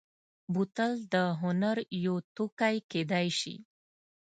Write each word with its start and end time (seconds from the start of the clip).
بوتل 0.53 0.91
د 1.13 1.15
هنر 1.41 1.77
یو 2.05 2.15
توکی 2.35 2.75
کېدای 2.91 3.27
شي. 3.39 3.55